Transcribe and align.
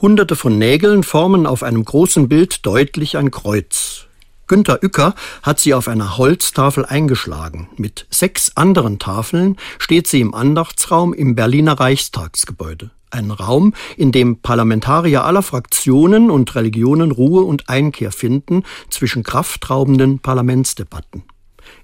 Hunderte 0.00 0.36
von 0.36 0.58
Nägeln 0.58 1.02
formen 1.02 1.44
auf 1.44 1.64
einem 1.64 1.84
großen 1.84 2.28
Bild 2.28 2.64
deutlich 2.64 3.16
ein 3.16 3.32
Kreuz. 3.32 4.06
Günter 4.46 4.78
Uecker 4.82 5.14
hat 5.42 5.58
sie 5.58 5.74
auf 5.74 5.88
einer 5.88 6.16
Holztafel 6.16 6.86
eingeschlagen. 6.86 7.68
Mit 7.76 8.06
sechs 8.08 8.56
anderen 8.56 9.00
Tafeln 9.00 9.56
steht 9.78 10.06
sie 10.06 10.20
im 10.20 10.34
Andachtsraum 10.34 11.12
im 11.12 11.34
Berliner 11.34 11.80
Reichstagsgebäude. 11.80 12.90
Ein 13.10 13.32
Raum, 13.32 13.74
in 13.96 14.12
dem 14.12 14.40
Parlamentarier 14.40 15.24
aller 15.24 15.42
Fraktionen 15.42 16.30
und 16.30 16.54
Religionen 16.54 17.10
Ruhe 17.10 17.42
und 17.42 17.68
Einkehr 17.68 18.12
finden 18.12 18.62
zwischen 18.90 19.24
kraftraubenden 19.24 20.20
Parlamentsdebatten. 20.20 21.24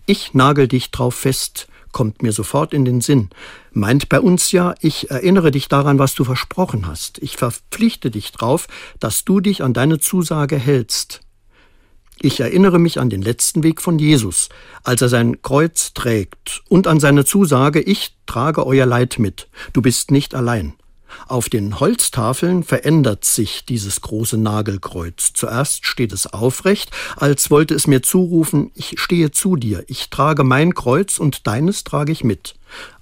Ich 0.07 0.35
nagel 0.35 0.69
dich 0.69 0.93
drauf 0.93 1.17
fest, 1.17 1.67
kommt 1.95 2.23
mir 2.23 2.33
sofort 2.33 2.75
in 2.75 2.85
den 2.85 3.01
Sinn. 3.01 3.31
Meint 3.73 4.11
bei 4.11 4.21
uns 4.21 4.53
ja, 4.53 4.75
ich 4.81 5.11
erinnere 5.11 5.51
dich 5.51 5.69
daran, 5.69 5.99
was 5.99 6.15
du 6.15 6.25
versprochen 6.25 6.87
hast. 6.87 7.19
Ich 7.23 7.39
verpflichte 7.39 8.11
dich 8.11 8.33
drauf, 8.33 8.67
dass 9.01 9.25
du 9.25 9.41
dich 9.41 9.63
an 9.63 9.73
deine 9.73 9.99
Zusage 9.99 10.59
hältst. 10.59 11.23
Ich 12.21 12.41
erinnere 12.41 12.79
mich 12.79 13.01
an 13.01 13.11
den 13.11 13.23
letzten 13.23 13.63
Weg 13.63 13.81
von 13.81 13.99
Jesus, 13.99 14.49
als 14.83 15.03
er 15.03 15.09
sein 15.09 15.41
Kreuz 15.41 15.95
trägt, 15.95 16.63
und 16.69 16.87
an 16.87 17.01
seine 17.01 17.25
Zusage, 17.25 17.81
ich 17.81 18.17
trage 18.27 18.67
euer 18.67 18.87
Leid 18.87 19.19
mit, 19.19 19.49
du 19.73 19.81
bist 19.81 20.11
nicht 20.11 20.35
allein. 20.35 20.75
Auf 21.29 21.49
den 21.49 21.81
Holztafeln 21.81 22.63
verändert 22.63 23.25
sich 23.25 23.65
dieses 23.65 24.01
große 24.01 24.37
Nagelkreuz. 24.37 25.33
Zuerst 25.35 25.87
steht 25.87 26.13
es 26.13 26.27
aufrecht, 26.27 26.91
als 27.17 27.51
wollte 27.51 27.75
es 27.75 27.87
mir 27.87 28.03
zurufen, 28.03 28.71
ich 28.75 28.95
stehe 28.99 29.31
zu 29.31 29.57
dir, 29.57 29.85
ich 29.89 30.11
trage 30.11 30.45
mein 30.45 30.75
Kreuz 30.75 31.19
und 31.19 31.47
deines 31.47 31.85
trage 31.85 32.13
ich 32.13 32.25
mit. 32.25 32.55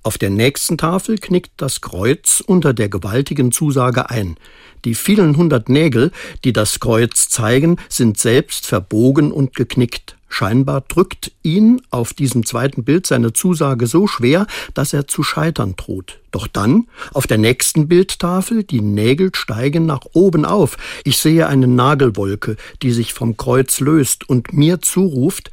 Auf 0.02 0.18
der 0.18 0.30
nächsten 0.30 0.78
Tafel 0.78 1.18
knickt 1.18 1.52
das 1.56 1.80
Kreuz 1.80 2.42
unter 2.44 2.74
der 2.74 2.88
gewaltigen 2.88 3.52
Zusage 3.52 4.10
ein. 4.10 4.36
Die 4.84 4.94
vielen 4.94 5.36
hundert 5.36 5.68
Nägel, 5.68 6.10
die 6.44 6.52
das 6.52 6.80
Kreuz 6.80 7.28
zeigen, 7.28 7.76
sind 7.88 8.18
selbst 8.18 8.66
verbogen 8.66 9.30
und 9.30 9.54
geknickt. 9.54 10.16
Scheinbar 10.28 10.80
drückt 10.80 11.32
ihn 11.42 11.82
auf 11.90 12.14
diesem 12.14 12.46
zweiten 12.46 12.84
Bild 12.84 13.06
seine 13.06 13.34
Zusage 13.34 13.86
so 13.86 14.06
schwer, 14.06 14.46
dass 14.72 14.94
er 14.94 15.06
zu 15.06 15.22
scheitern 15.22 15.74
droht. 15.76 16.20
Doch 16.30 16.46
dann, 16.46 16.88
auf 17.12 17.26
der 17.26 17.36
nächsten 17.36 17.86
Bildtafel, 17.86 18.64
die 18.64 18.80
Nägel 18.80 19.30
steigen 19.34 19.84
nach 19.84 20.06
oben 20.14 20.46
auf. 20.46 20.78
Ich 21.04 21.18
sehe 21.18 21.48
eine 21.48 21.66
Nagelwolke, 21.66 22.56
die 22.80 22.92
sich 22.92 23.12
vom 23.12 23.36
Kreuz 23.36 23.78
löst 23.80 24.26
und 24.26 24.54
mir 24.54 24.80
zuruft, 24.80 25.50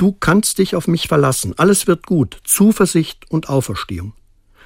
du 0.00 0.12
kannst 0.12 0.58
dich 0.58 0.74
auf 0.74 0.88
mich 0.88 1.08
verlassen, 1.08 1.52
alles 1.58 1.86
wird 1.86 2.06
gut, 2.06 2.38
Zuversicht 2.44 3.30
und 3.30 3.50
Auferstehung. 3.50 4.14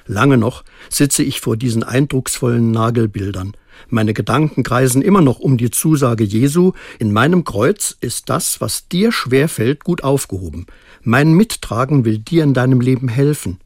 Lange 0.07 0.37
noch 0.37 0.63
sitze 0.89 1.23
ich 1.23 1.41
vor 1.41 1.57
diesen 1.57 1.83
eindrucksvollen 1.83 2.71
Nagelbildern. 2.71 3.53
Meine 3.89 4.13
Gedanken 4.13 4.63
kreisen 4.63 5.01
immer 5.01 5.21
noch 5.21 5.39
um 5.39 5.57
die 5.57 5.71
Zusage 5.71 6.23
Jesu, 6.23 6.71
in 6.99 7.11
meinem 7.11 7.43
Kreuz 7.43 7.97
ist 7.99 8.29
das, 8.29 8.61
was 8.61 8.87
dir 8.87 9.11
schwerfällt, 9.11 9.83
gut 9.83 10.03
aufgehoben. 10.03 10.67
Mein 11.01 11.33
Mittragen 11.33 12.05
will 12.05 12.19
dir 12.19 12.43
in 12.43 12.53
deinem 12.53 12.79
Leben 12.79 13.09
helfen. 13.09 13.59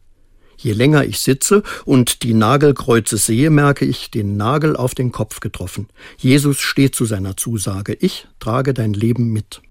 Je 0.57 0.73
länger 0.73 1.05
ich 1.05 1.19
sitze 1.19 1.61
und 1.85 2.23
die 2.23 2.33
Nagelkreuze 2.33 3.17
sehe, 3.17 3.49
merke 3.49 3.85
ich 3.85 4.09
den 4.09 4.37
Nagel 4.37 4.75
auf 4.75 4.95
den 4.95 5.11
Kopf 5.11 5.39
getroffen. 5.39 5.87
Jesus 6.17 6.59
steht 6.59 6.95
zu 6.95 7.05
seiner 7.05 7.37
Zusage. 7.37 7.93
Ich 7.93 8.27
trage 8.39 8.73
dein 8.73 8.93
Leben 8.93 9.31
mit. 9.31 9.61